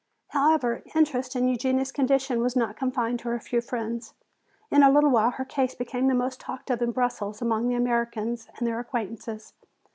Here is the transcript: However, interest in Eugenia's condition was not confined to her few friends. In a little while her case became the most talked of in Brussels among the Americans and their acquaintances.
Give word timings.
However, 0.29 0.81
interest 0.95 1.35
in 1.35 1.47
Eugenia's 1.47 1.91
condition 1.91 2.41
was 2.41 2.55
not 2.55 2.75
confined 2.75 3.19
to 3.19 3.29
her 3.29 3.39
few 3.39 3.61
friends. 3.61 4.15
In 4.71 4.81
a 4.81 4.89
little 4.89 5.11
while 5.11 5.29
her 5.29 5.45
case 5.45 5.75
became 5.75 6.07
the 6.07 6.15
most 6.15 6.39
talked 6.39 6.71
of 6.71 6.81
in 6.81 6.89
Brussels 6.91 7.39
among 7.39 7.67
the 7.67 7.75
Americans 7.75 8.47
and 8.57 8.65
their 8.67 8.79
acquaintances. 8.79 9.53